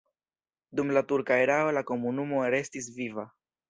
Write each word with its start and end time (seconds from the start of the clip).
Dum 0.79 0.93
la 0.99 1.03
turka 1.13 1.39
erao 1.43 1.71
la 1.79 1.87
komunumo 1.93 2.45
restis 2.59 2.93
viva. 3.01 3.33